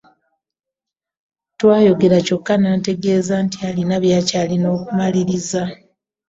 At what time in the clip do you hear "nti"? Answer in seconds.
3.45-3.57